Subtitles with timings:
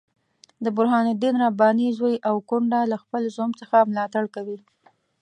[0.63, 4.59] د برهان الدین رباني زوی او کونډه له خپل زوم څخه ملاتړ کوي.